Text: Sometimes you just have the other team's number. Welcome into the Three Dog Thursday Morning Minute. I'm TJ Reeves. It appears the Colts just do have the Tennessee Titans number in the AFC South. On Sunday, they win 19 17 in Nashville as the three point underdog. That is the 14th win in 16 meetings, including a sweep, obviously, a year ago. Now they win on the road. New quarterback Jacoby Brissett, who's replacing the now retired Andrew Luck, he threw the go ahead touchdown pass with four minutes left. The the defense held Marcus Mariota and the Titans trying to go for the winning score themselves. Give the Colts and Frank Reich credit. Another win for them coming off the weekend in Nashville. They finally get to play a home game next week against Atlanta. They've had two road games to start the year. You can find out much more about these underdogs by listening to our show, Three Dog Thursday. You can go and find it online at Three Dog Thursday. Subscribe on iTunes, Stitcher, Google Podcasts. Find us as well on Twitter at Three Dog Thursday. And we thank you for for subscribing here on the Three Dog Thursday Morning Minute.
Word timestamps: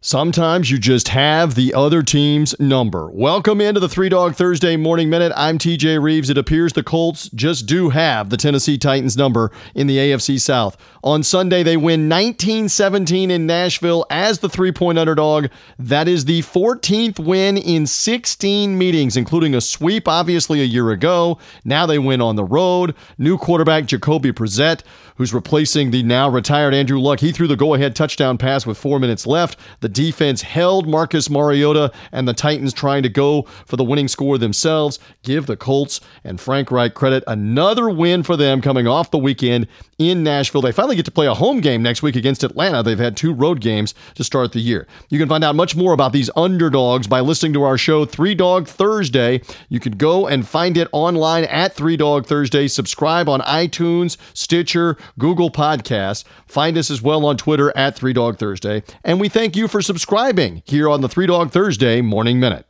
Sometimes 0.00 0.70
you 0.70 0.78
just 0.78 1.08
have 1.08 1.56
the 1.56 1.74
other 1.74 2.04
team's 2.04 2.54
number. 2.60 3.10
Welcome 3.10 3.60
into 3.60 3.80
the 3.80 3.88
Three 3.88 4.08
Dog 4.08 4.36
Thursday 4.36 4.76
Morning 4.76 5.10
Minute. 5.10 5.32
I'm 5.34 5.58
TJ 5.58 6.00
Reeves. 6.00 6.30
It 6.30 6.38
appears 6.38 6.72
the 6.72 6.84
Colts 6.84 7.28
just 7.30 7.66
do 7.66 7.88
have 7.88 8.30
the 8.30 8.36
Tennessee 8.36 8.78
Titans 8.78 9.16
number 9.16 9.50
in 9.74 9.88
the 9.88 9.96
AFC 9.96 10.40
South. 10.40 10.76
On 11.02 11.24
Sunday, 11.24 11.64
they 11.64 11.76
win 11.76 12.06
19 12.06 12.68
17 12.68 13.28
in 13.28 13.44
Nashville 13.44 14.06
as 14.08 14.38
the 14.38 14.48
three 14.48 14.70
point 14.70 15.00
underdog. 15.00 15.48
That 15.80 16.06
is 16.06 16.26
the 16.26 16.42
14th 16.42 17.18
win 17.18 17.56
in 17.56 17.84
16 17.84 18.78
meetings, 18.78 19.16
including 19.16 19.56
a 19.56 19.60
sweep, 19.60 20.06
obviously, 20.06 20.60
a 20.60 20.64
year 20.64 20.92
ago. 20.92 21.38
Now 21.64 21.86
they 21.86 21.98
win 21.98 22.20
on 22.20 22.36
the 22.36 22.44
road. 22.44 22.94
New 23.18 23.36
quarterback 23.36 23.86
Jacoby 23.86 24.30
Brissett, 24.30 24.82
who's 25.16 25.34
replacing 25.34 25.90
the 25.90 26.04
now 26.04 26.28
retired 26.28 26.72
Andrew 26.72 27.00
Luck, 27.00 27.18
he 27.18 27.32
threw 27.32 27.48
the 27.48 27.56
go 27.56 27.74
ahead 27.74 27.96
touchdown 27.96 28.38
pass 28.38 28.64
with 28.64 28.78
four 28.78 29.00
minutes 29.00 29.26
left. 29.26 29.58
The 29.80 29.87
the 29.88 29.94
defense 29.94 30.42
held 30.42 30.86
Marcus 30.86 31.30
Mariota 31.30 31.90
and 32.12 32.28
the 32.28 32.34
Titans 32.34 32.74
trying 32.74 33.02
to 33.02 33.08
go 33.08 33.42
for 33.64 33.76
the 33.76 33.84
winning 33.84 34.06
score 34.06 34.36
themselves. 34.36 34.98
Give 35.22 35.46
the 35.46 35.56
Colts 35.56 36.00
and 36.22 36.38
Frank 36.38 36.70
Reich 36.70 36.92
credit. 36.92 37.24
Another 37.26 37.88
win 37.88 38.22
for 38.22 38.36
them 38.36 38.60
coming 38.60 38.86
off 38.86 39.10
the 39.10 39.18
weekend 39.18 39.66
in 39.98 40.22
Nashville. 40.22 40.60
They 40.60 40.72
finally 40.72 40.94
get 40.94 41.06
to 41.06 41.10
play 41.10 41.26
a 41.26 41.34
home 41.34 41.60
game 41.60 41.82
next 41.82 42.02
week 42.02 42.16
against 42.16 42.44
Atlanta. 42.44 42.82
They've 42.82 42.98
had 42.98 43.16
two 43.16 43.32
road 43.32 43.60
games 43.60 43.94
to 44.14 44.22
start 44.22 44.52
the 44.52 44.60
year. 44.60 44.86
You 45.08 45.18
can 45.18 45.28
find 45.28 45.42
out 45.42 45.56
much 45.56 45.74
more 45.74 45.92
about 45.92 46.12
these 46.12 46.30
underdogs 46.36 47.06
by 47.06 47.20
listening 47.20 47.54
to 47.54 47.62
our 47.62 47.78
show, 47.78 48.04
Three 48.04 48.34
Dog 48.34 48.68
Thursday. 48.68 49.40
You 49.70 49.80
can 49.80 49.92
go 49.92 50.26
and 50.26 50.46
find 50.46 50.76
it 50.76 50.88
online 50.92 51.44
at 51.44 51.74
Three 51.74 51.96
Dog 51.96 52.26
Thursday. 52.26 52.68
Subscribe 52.68 53.28
on 53.28 53.40
iTunes, 53.40 54.18
Stitcher, 54.34 54.98
Google 55.18 55.50
Podcasts. 55.50 56.24
Find 56.46 56.76
us 56.76 56.90
as 56.90 57.00
well 57.00 57.24
on 57.24 57.36
Twitter 57.38 57.76
at 57.76 57.96
Three 57.96 58.12
Dog 58.12 58.38
Thursday. 58.38 58.82
And 59.02 59.18
we 59.18 59.28
thank 59.28 59.56
you 59.56 59.66
for 59.66 59.77
for 59.78 59.82
subscribing 59.82 60.60
here 60.66 60.88
on 60.88 61.02
the 61.02 61.08
Three 61.08 61.26
Dog 61.26 61.52
Thursday 61.52 62.00
Morning 62.00 62.40
Minute. 62.40 62.67